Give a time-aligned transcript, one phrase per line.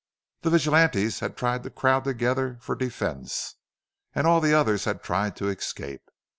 [0.41, 3.57] The vigilantes had tried to crowd together for defense
[4.15, 6.09] and all the others had tried to escape.